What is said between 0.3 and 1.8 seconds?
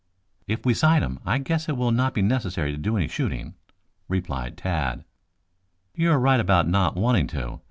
"If we sight him I guess it